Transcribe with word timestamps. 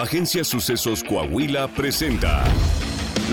Agencia 0.00 0.42
Sucesos 0.44 1.04
Coahuila 1.04 1.68
presenta 1.68 2.42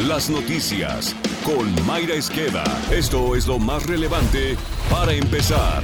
Las 0.06 0.30
Noticias 0.30 1.16
con 1.46 1.74
Mayra 1.86 2.16
Esqueda. 2.16 2.66
Esto 2.92 3.38
es 3.38 3.48
lo 3.48 3.58
más 3.58 3.86
relevante 3.86 4.58
para 4.92 5.14
empezar. 5.14 5.82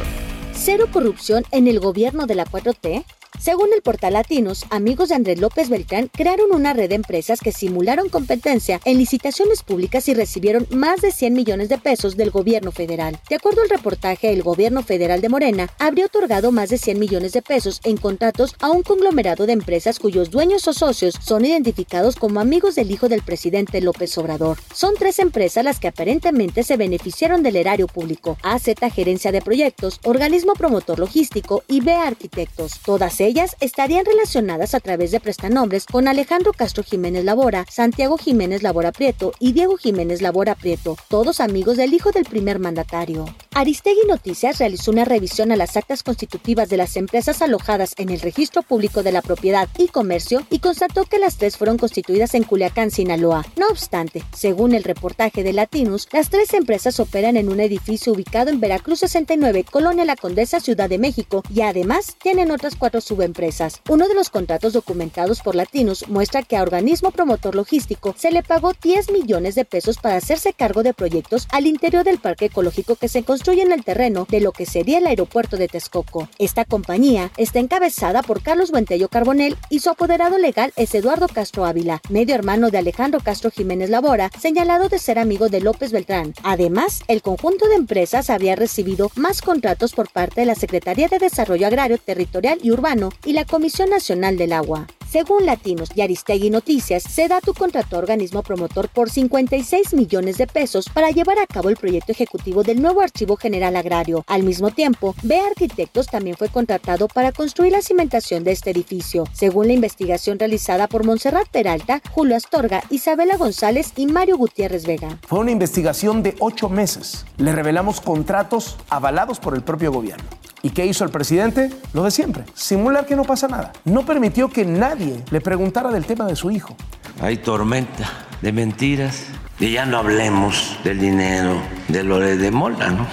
Cero 0.51 0.89
corrupción 0.91 1.46
en 1.51 1.69
el 1.69 1.79
gobierno 1.79 2.25
de 2.25 2.35
la 2.35 2.43
4T. 2.46 3.05
Según 3.43 3.73
el 3.75 3.81
portal 3.81 4.13
Latinos, 4.13 4.63
amigos 4.69 5.09
de 5.09 5.15
Andrés 5.15 5.37
López 5.37 5.67
Beltrán 5.67 6.07
crearon 6.07 6.53
una 6.53 6.71
red 6.71 6.87
de 6.87 6.96
empresas 6.96 7.41
que 7.41 7.51
simularon 7.51 8.08
competencia 8.08 8.79
en 8.85 8.97
licitaciones 8.97 9.63
públicas 9.63 10.08
y 10.08 10.13
recibieron 10.13 10.65
más 10.71 11.01
de 11.01 11.12
100 11.12 11.33
millones 11.33 11.67
de 11.67 11.77
pesos 11.77 12.15
del 12.15 12.31
gobierno 12.31 12.71
federal. 12.71 13.19
De 13.29 13.35
acuerdo 13.35 13.62
al 13.62 13.69
reportaje, 13.69 14.31
el 14.31 14.44
gobierno 14.44 14.81
federal 14.81 15.19
de 15.19 15.27
Morena 15.27 15.69
habría 15.77 16.05
otorgado 16.05 16.53
más 16.53 16.70
de 16.70 16.77
100 16.77 16.98
millones 16.98 17.34
de 17.34 17.41
pesos 17.41 17.81
en 17.84 17.98
contratos 17.98 18.55
a 18.62 18.71
un 18.71 18.81
conglomerado 18.81 19.45
de 19.45 19.52
empresas 19.52 19.99
cuyos 19.99 20.31
dueños 20.31 20.66
o 20.70 20.73
socios 20.73 21.16
son 21.21 21.44
identificados 21.44 22.16
como 22.16 22.39
amigos 22.39 22.76
del 22.76 22.91
hijo 22.91 23.10
del 23.10 23.23
presidente 23.23 23.82
López 23.82 24.18
Obrador. 24.18 24.57
Son 24.73 24.94
tres 24.98 25.20
empresas 25.20 25.66
las 25.66 25.82
que 25.82 25.90
aparentemente 25.90 26.63
se 26.63 26.77
beneficiaron 26.77 27.44
del 27.44 27.57
erario 27.57 27.88
público: 27.88 28.38
AZ 28.41 28.70
Gerencia 28.96 29.34
de 29.34 29.41
Proyectos, 29.41 29.99
Organismo 30.05 30.54
Promotor 30.54 30.98
Logístico 30.98 31.66
y 31.68 31.82
B 31.82 31.91
Arquitectos. 31.91 32.80
Todas 32.85 33.20
ellas 33.20 33.33
ellas 33.34 33.55
estarían 33.62 34.05
relacionadas 34.05 34.76
a 34.76 34.80
través 34.80 35.10
de 35.10 35.20
prestanombres 35.20 35.88
con 35.88 36.08
Alejandro 36.08 36.54
Castro 36.54 36.84
Jiménez 36.84 37.26
Labora, 37.26 37.66
Santiago 37.68 38.20
Jiménez 38.20 38.62
Labora 38.62 38.91
Prieto 38.91 39.34
y 39.40 39.54
Diego 39.54 39.76
Jiménez 39.76 40.22
Labora 40.22 40.54
Prieto, 40.54 40.98
todos 41.08 41.40
amigos 41.40 41.77
del 41.77 41.96
hijo 41.96 42.12
del 42.12 42.26
primer 42.26 42.60
mandatario. 42.60 43.26
Aristegui 43.55 44.02
Noticias 44.08 44.60
realizó 44.60 44.91
una 44.91 45.04
revisión 45.04 45.52
a 45.52 45.55
las 45.55 45.77
actas 45.77 46.04
constitutivas 46.04 46.70
de 46.70 46.77
las 46.77 46.96
empresas 46.96 47.41
alojadas 47.41 47.96
en 47.98 48.10
el 48.10 48.20
Registro 48.20 48.62
Público 48.62 49.02
de 49.02 49.12
la 49.12 49.24
Propiedad 49.24 49.68
y 49.80 49.88
Comercio 49.88 50.44
y 50.52 50.60
constató 50.60 51.05
que 51.05 51.18
las 51.18 51.38
tres 51.38 51.58
fueron 51.58 51.80
constituidas 51.80 52.36
en 52.36 52.44
Culiacán, 52.44 52.91
Sinaloa. 52.91 53.48
No 53.58 53.68
obstante, 53.70 54.24
según 54.36 54.76
el 54.76 54.84
reportaje 54.84 55.41
de 55.41 55.54
Latinus, 55.54 56.07
las 56.12 56.29
tres 56.29 56.54
empresas 56.54 57.00
operan 57.00 57.38
en 57.38 57.50
un 57.50 57.60
edificio 57.60 58.13
ubicado 58.13 58.52
en 58.52 58.60
Veracruz 58.60 59.00
69, 59.00 59.66
Colonia 59.72 60.05
La 60.05 60.16
Condesa, 60.16 60.60
Ciudad 60.60 60.88
de 60.88 61.00
México, 61.00 61.41
y 61.52 61.62
además 61.62 62.16
tienen 62.22 62.52
otras 62.52 62.76
cuatro 62.76 63.02
empresas. 63.26 63.82
Uno 63.90 64.07
de 64.07 64.16
los 64.16 64.29
contratos 64.29 64.73
documentados 64.73 65.41
por 65.41 65.55
Latinos 65.55 66.07
muestra 66.07 66.43
que 66.43 66.57
a 66.57 66.61
Organismo 66.61 67.11
Promotor 67.11 67.55
Logístico 67.55 68.13
se 68.17 68.31
le 68.31 68.43
pagó 68.43 68.73
10 68.73 69.11
millones 69.11 69.55
de 69.55 69.66
pesos 69.66 69.97
para 69.97 70.17
hacerse 70.17 70.53
cargo 70.53 70.83
de 70.83 70.93
proyectos 70.93 71.47
al 71.51 71.67
interior 71.67 72.03
del 72.03 72.19
parque 72.19 72.45
ecológico 72.45 72.95
que 72.95 73.07
se 73.07 73.23
construye 73.23 73.61
en 73.61 73.71
el 73.71 73.83
terreno 73.83 74.27
de 74.29 74.41
lo 74.41 74.51
que 74.51 74.66
sería 74.66 74.97
el 74.97 75.07
aeropuerto 75.07 75.57
de 75.57 75.67
Texcoco. 75.67 76.29
Esta 76.38 76.66
compañía 76.66 77.31
está 77.38 77.59
encabezada 77.59 78.21
por 78.21 78.41
Carlos 78.41 78.71
Buentello 78.71 79.09
Carbonel 79.09 79.57
y 79.69 79.79
su 79.79 79.89
apoderado 79.89 80.38
legal 80.38 80.73
es 80.75 80.94
Eduardo 80.95 81.27
Castro 81.27 81.66
Ávila, 81.66 82.01
medio 82.09 82.35
hermano 82.35 82.69
de 82.69 82.77
Alejandro 82.77 83.19
Castro 83.21 83.51
Jiménez 83.51 83.89
Labora, 83.89 84.29
señalado 84.39 84.89
de 84.89 84.99
ser 84.99 85.19
amigo 85.19 85.49
de 85.49 85.61
López 85.61 85.91
Beltrán. 85.91 86.33
Además, 86.44 87.03
el 87.07 87.21
conjunto 87.21 87.67
de 87.67 87.75
empresas 87.75 88.29
había 88.29 88.55
recibido 88.55 89.11
más 89.16 89.41
contratos 89.41 89.94
por 89.94 90.11
parte 90.11 90.41
de 90.41 90.47
la 90.47 90.55
Secretaría 90.55 91.07
de 91.07 91.19
Desarrollo 91.19 91.67
Agrario, 91.67 91.97
Territorial 91.97 92.59
y 92.61 92.71
Urbano 92.71 93.09
y 93.25 93.33
la 93.33 93.45
Comisión 93.45 93.89
Nacional 93.89 94.38
del 94.38 94.53
Agua. 94.53 94.88
Según 95.14 95.45
Latinos 95.45 95.89
y 95.94 96.02
Aristegui 96.02 96.50
Noticias, 96.50 97.03
tu 97.45 97.53
contrató 97.53 98.00
organismo 98.00 98.42
promotor 98.42 98.89
por 98.89 99.11
56 99.11 99.94
millones 99.94 100.39
de 100.39 100.47
pesos 100.47 100.89
para 100.89 101.11
llevar 101.11 101.38
a 101.38 101.45
cabo 101.45 101.69
el 101.69 101.75
proyecto 101.75 102.11
ejecutivo 102.11 102.64
del 102.64 102.81
nuevo 102.81 103.02
Archivo 103.02 103.36
General 103.36 103.75
Agrario. 103.75 104.23
Al 104.25 104.41
mismo 104.41 104.72
tiempo, 104.72 105.14
B 105.22 105.39
Arquitectos 105.39 106.08
también 106.08 106.36
fue 106.36 106.50
contratado 106.50 107.08
para 107.08 107.31
construir 107.31 107.73
la 107.73 107.84
cimentación 107.84 108.44
de 108.44 108.53
este 108.53 108.72
edificio. 108.72 109.25
Según 109.34 109.67
la 109.67 109.73
investigación 109.73 110.39
realizada 110.39 110.88
por 110.88 111.06
Montserrat 111.06 111.47
Peralta, 111.47 112.02
Julio 112.09 112.36
Astorga, 112.36 112.81
Isabela 112.89 113.38
González 113.38 113.94
y 113.95 114.08
Mario 114.08 114.38
Gutiérrez 114.38 114.88
Vega. 114.88 115.19
Fue 115.28 115.38
una 115.38 115.52
investigación 115.52 116.23
de 116.23 116.36
ocho 116.39 116.69
meses. 116.69 117.23
Le 117.38 117.52
revelamos 117.52 118.02
contratos 118.02 118.78
avalados 118.90 119.40
por 119.40 119.53
el 119.53 119.63
propio 119.63 119.91
gobierno. 119.91 120.25
¿Y 120.66 120.69
qué 120.69 120.85
hizo 120.85 121.03
el 121.03 121.09
presidente? 121.09 121.69
Lo 121.94 122.03
de 122.03 122.12
siempre, 122.12 122.46
simular 122.53 123.06
que 123.06 123.18
no 123.18 123.24
pasa 123.24 123.50
nada. 123.50 123.74
No 123.84 124.06
permitió 124.06 124.47
que 124.47 124.63
nadie 124.63 125.22
le 125.29 125.41
preguntara 125.41 125.91
del 125.91 126.06
tema 126.06 126.25
de 126.25 126.38
su 126.38 126.51
hijo. 126.51 126.78
Hay 127.22 127.35
tormenta 127.35 128.09
de 128.41 128.53
mentiras. 128.53 129.25
Y 129.59 129.73
ya 129.73 129.85
no 129.85 129.97
hablemos 129.97 130.78
del 130.85 131.00
dinero 131.00 131.62
de 131.90 132.03
Lore 132.03 132.38
de 132.38 132.50
Mola, 132.50 132.90
¿no? 132.91 133.06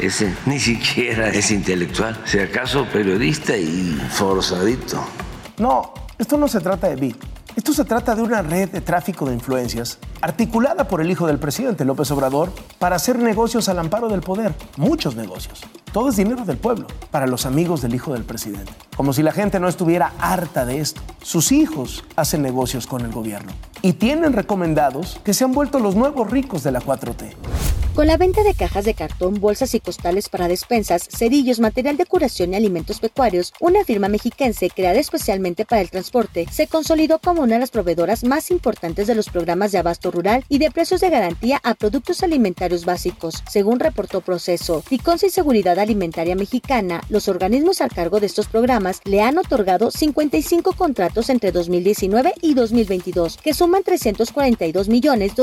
ese 0.00 0.34
ni 0.44 0.58
siquiera 0.58 1.28
es 1.28 1.52
intelectual, 1.52 2.20
si 2.24 2.40
acaso 2.40 2.84
periodista 2.86 3.56
y 3.56 3.96
forzadito. 4.10 5.02
No, 5.58 5.94
esto 6.18 6.36
no 6.36 6.48
se 6.48 6.60
trata 6.60 6.88
de 6.88 6.96
mí. 6.96 7.14
Esto 7.54 7.72
se 7.72 7.84
trata 7.84 8.16
de 8.16 8.22
una 8.22 8.42
red 8.42 8.70
de 8.70 8.80
tráfico 8.80 9.26
de 9.26 9.34
influencias 9.34 9.98
articulada 10.20 10.88
por 10.88 11.00
el 11.00 11.10
hijo 11.10 11.28
del 11.28 11.38
presidente 11.38 11.84
López 11.84 12.10
Obrador 12.10 12.52
para 12.80 12.96
hacer 12.96 13.18
negocios 13.18 13.68
al 13.68 13.78
amparo 13.78 14.08
del 14.08 14.20
poder, 14.20 14.52
muchos 14.76 15.14
negocios. 15.14 15.60
Todo 15.92 16.08
es 16.08 16.16
dinero 16.16 16.46
del 16.46 16.56
pueblo, 16.56 16.86
para 17.10 17.26
los 17.26 17.44
amigos 17.44 17.82
del 17.82 17.94
hijo 17.94 18.14
del 18.14 18.24
presidente. 18.24 18.72
Como 18.96 19.12
si 19.12 19.22
la 19.22 19.30
gente 19.30 19.60
no 19.60 19.68
estuviera 19.68 20.14
harta 20.18 20.64
de 20.64 20.80
esto. 20.80 21.02
Sus 21.22 21.52
hijos 21.52 22.02
hacen 22.16 22.40
negocios 22.40 22.86
con 22.86 23.02
el 23.02 23.12
gobierno 23.12 23.52
y 23.82 23.92
tienen 23.92 24.32
recomendados 24.32 25.20
que 25.22 25.34
se 25.34 25.44
han 25.44 25.52
vuelto 25.52 25.80
los 25.80 25.94
nuevos 25.94 26.30
ricos 26.30 26.62
de 26.62 26.72
la 26.72 26.80
4T. 26.80 27.34
Con 27.94 28.06
la 28.06 28.16
venta 28.16 28.42
de 28.42 28.54
cajas 28.54 28.86
de 28.86 28.94
cartón, 28.94 29.38
bolsas 29.38 29.74
y 29.74 29.80
costales 29.80 30.30
para 30.30 30.48
despensas, 30.48 31.06
cerillos, 31.10 31.60
material 31.60 31.98
de 31.98 32.06
curación 32.06 32.52
y 32.52 32.56
alimentos 32.56 33.00
pecuarios, 33.00 33.52
una 33.60 33.84
firma 33.84 34.08
mexiquense 34.08 34.70
creada 34.70 34.98
especialmente 34.98 35.66
para 35.66 35.82
el 35.82 35.90
transporte 35.90 36.46
se 36.50 36.68
consolidó 36.68 37.18
como 37.18 37.42
una 37.42 37.56
de 37.56 37.60
las 37.60 37.70
proveedoras 37.70 38.24
más 38.24 38.50
importantes 38.50 39.06
de 39.06 39.14
los 39.14 39.28
programas 39.28 39.72
de 39.72 39.78
abasto 39.78 40.10
rural 40.10 40.42
y 40.48 40.56
de 40.56 40.70
precios 40.70 41.02
de 41.02 41.10
garantía 41.10 41.60
a 41.64 41.74
productos 41.74 42.22
alimentarios 42.22 42.86
básicos, 42.86 43.44
según 43.50 43.78
reportó 43.78 44.22
Proceso. 44.22 44.80
Ficons 44.80 45.24
y 45.24 45.28
Seguridad 45.28 45.78
Alimentaria 45.78 46.34
Mexicana, 46.34 47.02
los 47.10 47.28
organismos 47.28 47.82
al 47.82 47.90
cargo 47.90 48.20
de 48.20 48.26
estos 48.26 48.46
programas 48.46 49.02
le 49.04 49.20
han 49.20 49.36
otorgado 49.36 49.90
55 49.90 50.72
contratos 50.72 51.28
entre 51.28 51.52
2019 51.52 52.32
y 52.40 52.54
2022, 52.54 53.36
que 53.36 53.52
suman 53.52 53.82
342 53.82 54.88
millones 54.88 55.34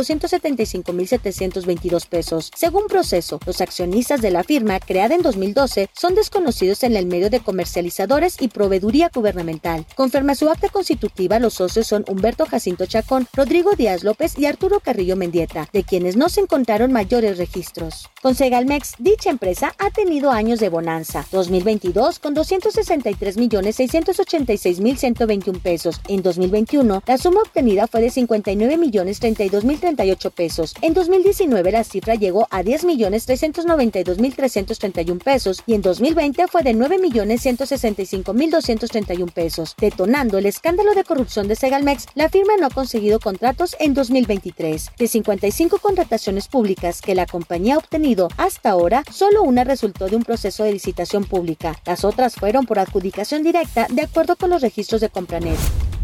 275 2.40 2.40
mil 2.40 2.40
722 2.40 2.40
pesos. 2.40 2.52
Según 2.56 2.88
proceso, 2.88 3.40
los 3.46 3.62
accionistas 3.62 4.22
de 4.22 4.32
la 4.32 4.44
firma, 4.44 4.80
creada 4.80 5.16
en 5.16 5.22
2012, 5.22 5.90
son 5.94 6.16
desconocidos 6.16 6.84
en 6.84 6.96
el 6.96 7.06
medio 7.06 7.30
de 7.30 7.40
comercializadores 7.40 8.38
y 8.40 8.48
proveeduría 8.48 9.10
gubernamental. 9.14 9.86
Conforme 9.96 10.34
a 10.34 10.36
su 10.36 10.50
acta 10.50 10.70
constitutiva, 10.70 11.40
los 11.40 11.56
socios 11.56 11.88
son 11.88 12.06
Humberto 12.08 12.46
Jacinto 12.46 12.86
Chacón, 12.86 13.28
Rodrigo 13.34 13.72
Díaz 13.76 14.04
López 14.04 14.38
y 14.38 14.46
Arturo 14.46 14.80
Carrillo 14.80 15.16
Mendieta, 15.16 15.68
de 15.74 15.84
quienes 15.84 16.16
no 16.16 16.30
se 16.30 16.42
encontraron 16.42 16.92
mayores 16.92 17.38
registros. 17.38 18.10
Con 18.22 18.36
Segalmex, 18.36 18.94
dicha 19.00 19.30
empresa 19.30 19.74
ha 19.78 19.90
tenido 19.92 20.32
años 20.32 20.60
de 20.60 20.70
bonanza. 20.70 21.26
2022 21.32 22.20
con 22.20 22.34
263 22.34 23.38
millones 23.38 23.76
686 23.78 24.80
mil 24.80 24.98
121 24.98 25.60
pesos. 25.60 26.02
En 26.08 26.22
2021, 26.22 27.04
la 27.06 27.18
suma 27.18 27.42
obtenida 27.42 27.88
fue 27.88 28.02
de 28.02 28.10
59 28.10 28.78
millones 28.78 29.20
32 29.20 29.64
mil 29.64 29.80
38 29.80 30.32
pesos. 30.32 30.74
En 30.82 30.94
2019, 30.94 31.72
la 31.72 31.84
cifra 31.84 32.16
llegó 32.16 32.29
llegó 32.30 32.48
a 32.52 32.62
10.392.331 32.62 35.24
pesos 35.24 35.64
y 35.66 35.74
en 35.74 35.82
2020 35.82 36.46
fue 36.48 36.62
de 36.62 36.76
9.165.231 36.76 39.32
pesos. 39.32 39.76
Detonando 39.80 40.38
el 40.38 40.46
escándalo 40.46 40.94
de 40.94 41.04
corrupción 41.04 41.48
de 41.48 41.56
Segalmex, 41.56 42.06
la 42.14 42.30
firma 42.30 42.54
no 42.60 42.68
ha 42.68 42.70
conseguido 42.70 43.20
contratos 43.20 43.76
en 43.80 43.96
2023. 43.96 44.92
De 44.96 45.08
55 45.08 45.80
contrataciones 45.80 46.48
públicas 46.48 47.02
que 47.02 47.16
la 47.16 47.26
compañía 47.26 47.74
ha 47.76 47.80
obtenido 47.80 48.28
hasta 48.38 48.70
ahora, 48.70 49.04
solo 49.12 49.42
una 49.42 49.64
resultó 49.64 50.08
de 50.08 50.16
un 50.16 50.24
proceso 50.24 50.64
de 50.64 50.74
licitación 50.74 51.24
pública. 51.24 51.76
Las 51.88 52.06
otras 52.06 52.36
fueron 52.36 52.68
por 52.68 52.78
adjudicación 52.78 53.42
directa 53.42 53.88
de 53.90 54.04
acuerdo 54.04 54.36
con 54.36 54.52
los 54.52 54.62
registros 54.62 55.02
de 55.02 55.10
Compranet. 55.10 55.58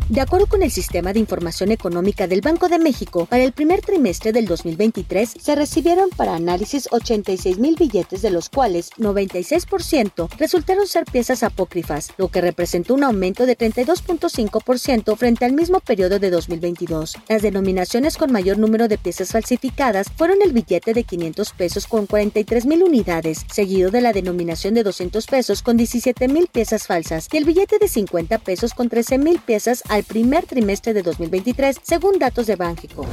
De 0.08 0.22
acuerdo 0.22 0.46
con 0.46 0.62
el 0.62 0.70
Sistema 0.70 1.14
de 1.14 1.20
Información 1.20 1.72
Económica 1.72 2.28
del 2.28 2.42
Banco 2.42 2.70
de 2.70 2.78
México, 2.78 3.26
para 3.26 3.44
el 3.44 3.54
primer 3.54 3.82
trimestre 3.82 4.32
del 4.32 4.46
2023 4.46 5.34
se 5.42 5.56
recibieron 5.56 6.12
para 6.12 6.36
análisis 6.36 6.88
86 6.92 7.58
mil 7.58 7.76
billetes, 7.76 8.22
de 8.22 8.30
los 8.30 8.50
cuales 8.50 8.92
96% 9.00 10.30
resultaron 10.38 10.86
ser 10.86 11.06
piezas 11.06 11.42
apócrifas, 11.42 12.12
lo 12.18 12.28
que 12.28 12.40
representó 12.40 12.94
un 12.94 13.04
aumento 13.04 13.48
de 13.48 13.58
32.5% 13.58 15.18
frente 15.18 15.44
al 15.44 15.54
mismo 15.54 15.80
periodo 15.80 16.20
de 16.20 16.30
2022. 16.30 17.16
Las 17.28 17.42
denominaciones 17.42 18.18
con 18.18 18.32
mayor 18.32 18.60
número 18.60 18.88
de 18.88 19.00
piezas 19.00 19.32
falsificadas 19.32 20.12
fueron 20.16 20.38
el 20.44 20.54
billete 20.54 20.94
de 20.94 21.04
500 21.04 21.52
pesos 21.54 21.88
con 21.88 22.06
43 22.06 22.68
mil 22.68 22.84
unidades, 22.84 23.44
seguido 23.52 23.90
de 23.90 24.02
la 24.02 24.14
denominación 24.14 24.76
de 24.76 24.84
200 24.84 25.26
pesos 25.26 25.64
con 25.64 25.78
17 25.78 26.28
mil 26.28 26.46
piezas 26.46 26.86
falsas 26.86 27.28
y 27.32 27.38
el 27.38 27.46
billete 27.46 27.80
de 27.80 27.88
50 27.88 28.38
pesos 28.38 28.76
con 28.76 28.88
13 28.88 29.18
mil 29.18 29.40
piezas 29.40 29.82
al 29.96 30.04
primer 30.04 30.46
trimestre 30.46 30.94
de 30.94 31.04
2023, 31.04 31.78
según 31.82 32.20
datos 32.20 32.48
de 32.48 32.58
Banjico. 32.58 33.06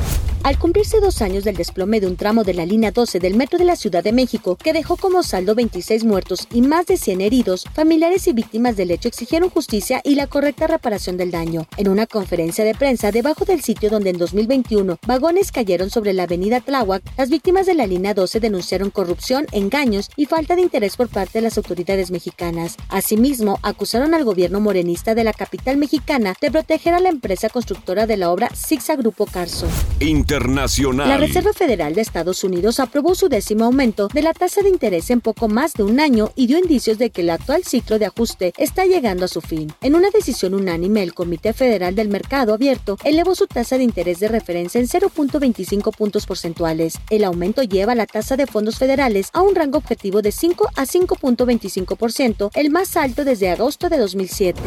Al 0.42 0.58
cumplirse 0.58 0.98
dos 0.98 1.22
años 1.22 1.44
del 1.44 1.54
desplome 1.54 2.00
de 2.00 2.08
un 2.08 2.16
tramo 2.16 2.42
de 2.42 2.52
la 2.52 2.66
línea 2.66 2.90
12 2.90 3.20
del 3.20 3.36
metro 3.36 3.60
de 3.60 3.64
la 3.64 3.76
Ciudad 3.76 4.02
de 4.02 4.10
México, 4.10 4.56
que 4.56 4.72
dejó 4.72 4.96
como 4.96 5.22
saldo 5.22 5.54
26 5.54 6.02
muertos 6.02 6.48
y 6.52 6.62
más 6.62 6.86
de 6.86 6.96
100 6.96 7.20
heridos, 7.20 7.64
familiares 7.72 8.26
y 8.26 8.32
víctimas 8.32 8.76
del 8.76 8.90
hecho 8.90 9.06
exigieron 9.06 9.50
justicia 9.50 10.00
y 10.02 10.16
la 10.16 10.26
correcta 10.26 10.66
reparación 10.66 11.16
del 11.16 11.30
daño. 11.30 11.68
En 11.76 11.88
una 11.88 12.08
conferencia 12.08 12.64
de 12.64 12.74
prensa 12.74 13.12
debajo 13.12 13.44
del 13.44 13.62
sitio 13.62 13.88
donde 13.88 14.10
en 14.10 14.18
2021 14.18 14.98
vagones 15.06 15.52
cayeron 15.52 15.90
sobre 15.90 16.12
la 16.12 16.24
avenida 16.24 16.60
Tláhuac, 16.60 17.04
las 17.16 17.30
víctimas 17.30 17.66
de 17.66 17.74
la 17.74 17.86
línea 17.86 18.12
12 18.12 18.40
denunciaron 18.40 18.90
corrupción, 18.90 19.46
engaños 19.52 20.10
y 20.16 20.26
falta 20.26 20.56
de 20.56 20.62
interés 20.62 20.96
por 20.96 21.08
parte 21.08 21.38
de 21.38 21.42
las 21.42 21.56
autoridades 21.56 22.10
mexicanas. 22.10 22.74
Asimismo, 22.88 23.60
acusaron 23.62 24.12
al 24.12 24.24
gobierno 24.24 24.58
morenista 24.58 25.14
de 25.14 25.22
la 25.22 25.32
capital 25.32 25.76
mexicana 25.76 26.34
de 26.40 26.50
proteger 26.50 26.71
a 26.72 27.00
la 27.00 27.10
empresa 27.10 27.50
constructora 27.50 28.06
de 28.06 28.16
la 28.16 28.30
obra 28.30 28.48
Sixa 28.54 28.96
Grupo 28.96 29.26
Carso. 29.26 29.66
Internacional. 30.00 31.06
La 31.06 31.18
Reserva 31.18 31.52
Federal 31.52 31.94
de 31.94 32.00
Estados 32.00 32.44
Unidos 32.44 32.80
aprobó 32.80 33.14
su 33.14 33.28
décimo 33.28 33.66
aumento 33.66 34.08
de 34.08 34.22
la 34.22 34.32
tasa 34.32 34.62
de 34.62 34.70
interés 34.70 35.10
en 35.10 35.20
poco 35.20 35.48
más 35.48 35.74
de 35.74 35.82
un 35.82 36.00
año 36.00 36.30
y 36.34 36.46
dio 36.46 36.58
indicios 36.58 36.96
de 36.96 37.10
que 37.10 37.20
el 37.20 37.30
actual 37.30 37.64
ciclo 37.64 37.98
de 37.98 38.06
ajuste 38.06 38.54
está 38.56 38.86
llegando 38.86 39.26
a 39.26 39.28
su 39.28 39.42
fin. 39.42 39.70
En 39.82 39.94
una 39.94 40.08
decisión 40.08 40.54
unánime, 40.54 41.02
el 41.02 41.12
Comité 41.12 41.52
Federal 41.52 41.94
del 41.94 42.08
Mercado 42.08 42.54
Abierto 42.54 42.96
elevó 43.04 43.34
su 43.34 43.46
tasa 43.46 43.76
de 43.76 43.84
interés 43.84 44.18
de 44.18 44.28
referencia 44.28 44.80
en 44.80 44.88
0.25 44.88 45.94
puntos 45.94 46.24
porcentuales. 46.24 46.98
El 47.10 47.24
aumento 47.24 47.62
lleva 47.62 47.94
la 47.94 48.06
tasa 48.06 48.36
de 48.38 48.46
fondos 48.46 48.78
federales 48.78 49.28
a 49.34 49.42
un 49.42 49.54
rango 49.54 49.76
objetivo 49.76 50.22
de 50.22 50.32
5 50.32 50.68
a 50.74 50.86
5.25%, 50.86 52.50
el 52.54 52.70
más 52.70 52.96
alto 52.96 53.26
desde 53.26 53.50
agosto 53.50 53.90
de 53.90 53.98
2007. 53.98 54.58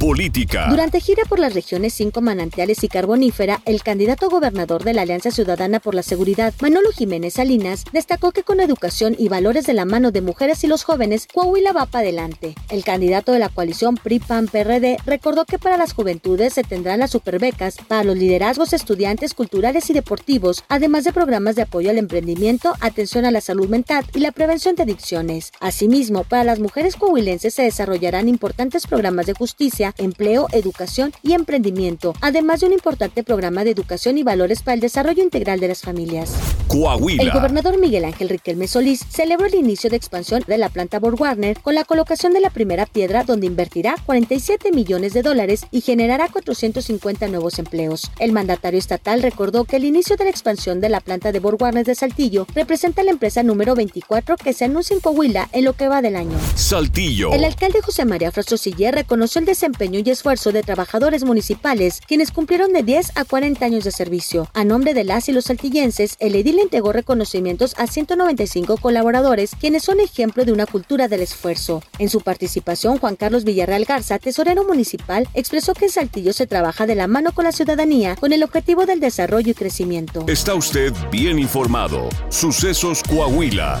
Política. 0.00 0.66
Durante 0.68 1.00
gira 1.00 1.22
por 1.28 1.38
las 1.38 1.51
regiones 1.54 1.94
5 1.94 2.20
manantiales 2.20 2.82
y 2.84 2.88
carbonífera, 2.88 3.62
el 3.64 3.82
candidato 3.82 4.28
gobernador 4.30 4.84
de 4.84 4.94
la 4.94 5.02
Alianza 5.02 5.30
Ciudadana 5.30 5.80
por 5.80 5.94
la 5.94 6.02
Seguridad, 6.02 6.54
Manolo 6.60 6.90
Jiménez 6.92 7.34
Salinas, 7.34 7.84
destacó 7.92 8.32
que 8.32 8.42
con 8.42 8.60
educación 8.60 9.14
y 9.18 9.28
valores 9.28 9.66
de 9.66 9.74
la 9.74 9.84
mano 9.84 10.10
de 10.10 10.22
mujeres 10.22 10.64
y 10.64 10.66
los 10.66 10.84
jóvenes, 10.84 11.26
Coahuila 11.32 11.72
va 11.72 11.86
para 11.86 12.02
adelante. 12.02 12.54
El 12.68 12.84
candidato 12.84 13.32
de 13.32 13.38
la 13.38 13.48
coalición 13.48 13.96
PRI-PAN-PRD 13.96 14.98
recordó 15.06 15.44
que 15.44 15.58
para 15.58 15.76
las 15.76 15.92
juventudes 15.92 16.54
se 16.54 16.62
tendrán 16.62 17.00
las 17.00 17.10
superbecas 17.10 17.76
para 17.88 18.04
los 18.04 18.16
liderazgos 18.16 18.72
estudiantes 18.72 19.34
culturales 19.34 19.90
y 19.90 19.92
deportivos, 19.92 20.64
además 20.68 21.04
de 21.04 21.12
programas 21.12 21.56
de 21.56 21.62
apoyo 21.62 21.90
al 21.90 21.98
emprendimiento, 21.98 22.72
atención 22.80 23.24
a 23.24 23.30
la 23.30 23.40
salud 23.40 23.68
mental 23.68 24.04
y 24.14 24.20
la 24.20 24.32
prevención 24.32 24.74
de 24.74 24.84
adicciones. 24.84 25.52
Asimismo, 25.60 26.24
para 26.24 26.44
las 26.44 26.60
mujeres 26.60 26.96
coahuilenses 26.96 27.54
se 27.54 27.62
desarrollarán 27.62 28.28
importantes 28.28 28.86
programas 28.86 29.26
de 29.26 29.34
justicia, 29.34 29.94
empleo, 29.98 30.46
educación 30.52 31.12
y 31.22 31.32
emprendimiento, 31.42 32.14
además 32.20 32.60
de 32.60 32.66
un 32.66 32.72
importante 32.72 33.22
programa 33.22 33.64
de 33.64 33.70
educación 33.70 34.18
y 34.18 34.22
valores 34.22 34.62
para 34.62 34.74
el 34.74 34.80
desarrollo 34.80 35.22
integral 35.22 35.60
de 35.60 35.68
las 35.68 35.82
familias. 35.82 36.32
Coahuila. 36.68 37.22
El 37.22 37.30
gobernador 37.30 37.78
Miguel 37.78 38.04
Ángel 38.04 38.30
Riquelme 38.30 38.66
Solís 38.66 39.04
celebró 39.10 39.46
el 39.46 39.54
inicio 39.54 39.90
de 39.90 39.96
expansión 39.96 40.42
de 40.46 40.58
la 40.58 40.70
planta 40.70 40.98
Borg 40.98 41.20
Warner 41.20 41.60
con 41.60 41.74
la 41.74 41.84
colocación 41.84 42.32
de 42.32 42.40
la 42.40 42.50
primera 42.50 42.86
piedra 42.86 43.24
donde 43.24 43.46
invertirá 43.46 43.94
47 44.06 44.72
millones 44.72 45.12
de 45.12 45.22
dólares 45.22 45.66
y 45.70 45.82
generará 45.82 46.28
450 46.28 47.28
nuevos 47.28 47.58
empleos. 47.58 48.10
El 48.18 48.32
mandatario 48.32 48.78
estatal 48.78 49.22
recordó 49.22 49.64
que 49.64 49.76
el 49.76 49.84
inicio 49.84 50.16
de 50.16 50.24
la 50.24 50.30
expansión 50.30 50.80
de 50.80 50.88
la 50.88 51.00
planta 51.00 51.32
de 51.32 51.40
Warner 51.40 51.84
de 51.84 51.94
Saltillo 51.94 52.46
representa 52.54 53.02
la 53.02 53.10
empresa 53.10 53.42
número 53.42 53.74
24 53.74 54.36
que 54.36 54.52
se 54.52 54.64
anuncia 54.64 54.94
en 54.94 55.00
Coahuila 55.00 55.48
en 55.52 55.64
lo 55.64 55.74
que 55.74 55.88
va 55.88 56.00
del 56.00 56.16
año. 56.16 56.38
Saltillo. 56.54 57.32
El 57.32 57.44
alcalde 57.44 57.82
José 57.82 58.04
María 58.04 58.32
Frastrosiller 58.32 58.94
reconoció 58.94 59.40
el 59.40 59.46
desempeño 59.46 60.00
y 60.04 60.10
esfuerzo 60.10 60.52
de 60.52 60.62
trabajadores 60.62 61.24
municipales, 61.32 62.02
quienes 62.06 62.30
cumplieron 62.30 62.74
de 62.74 62.82
10 62.82 63.16
a 63.16 63.24
40 63.24 63.64
años 63.64 63.84
de 63.84 63.90
servicio. 63.90 64.50
A 64.52 64.64
nombre 64.64 64.92
de 64.92 65.04
las 65.04 65.30
y 65.30 65.32
los 65.32 65.46
saltillenses, 65.46 66.16
el 66.20 66.34
edil 66.34 66.58
entregó 66.58 66.92
reconocimientos 66.92 67.74
a 67.78 67.86
195 67.86 68.76
colaboradores, 68.76 69.52
quienes 69.58 69.82
son 69.82 69.98
ejemplo 69.98 70.44
de 70.44 70.52
una 70.52 70.66
cultura 70.66 71.08
del 71.08 71.22
esfuerzo. 71.22 71.82
En 71.98 72.10
su 72.10 72.20
participación, 72.20 72.98
Juan 72.98 73.16
Carlos 73.16 73.44
Villarreal 73.44 73.86
Garza, 73.86 74.18
tesorero 74.18 74.64
municipal, 74.64 75.26
expresó 75.32 75.72
que 75.72 75.86
en 75.86 75.90
Saltillo 75.90 76.34
se 76.34 76.46
trabaja 76.46 76.86
de 76.86 76.96
la 76.96 77.06
mano 77.06 77.32
con 77.32 77.46
la 77.46 77.52
ciudadanía 77.52 78.14
con 78.16 78.34
el 78.34 78.42
objetivo 78.42 78.84
del 78.84 79.00
desarrollo 79.00 79.52
y 79.52 79.54
crecimiento. 79.54 80.26
Está 80.28 80.54
usted 80.54 80.92
bien 81.10 81.38
informado. 81.38 82.10
Sucesos 82.28 83.02
Coahuila. 83.04 83.80